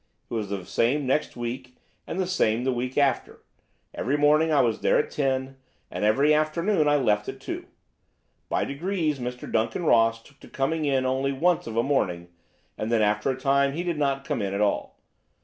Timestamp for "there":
4.79-4.97